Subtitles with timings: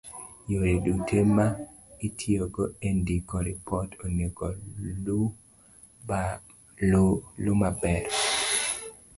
[0.51, 1.47] yore duto ma
[2.07, 4.45] itiyogo e ndiko ripot onego
[6.05, 8.03] lure maber